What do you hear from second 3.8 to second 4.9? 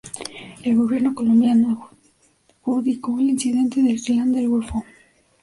al "Clan del Golfo".